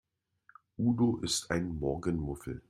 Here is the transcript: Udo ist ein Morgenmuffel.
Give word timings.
Udo 0.79 1.17
ist 1.17 1.51
ein 1.51 1.77
Morgenmuffel. 1.79 2.59